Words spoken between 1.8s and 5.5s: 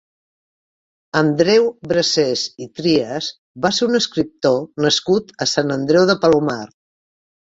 Brasés i Trias va ser un escriptor nascut